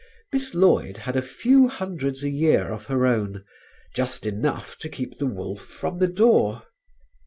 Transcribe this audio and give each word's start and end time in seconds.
Miss 0.33 0.55
Lloyd 0.55 0.97
had 0.97 1.15
a 1.15 1.21
few 1.21 1.67
hundreds 1.67 2.23
a 2.23 2.29
year 2.31 2.69
of 2.71 2.87
her 2.87 3.05
own, 3.05 3.43
just 3.93 4.25
enough 4.25 4.75
to 4.79 4.89
keep 4.89 5.19
the 5.19 5.27
wolf 5.27 5.61
from 5.61 5.99
the 5.99 6.07
door. 6.07 6.63